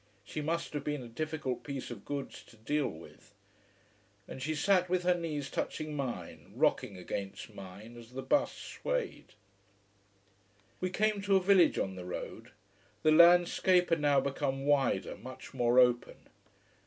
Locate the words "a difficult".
1.03-1.63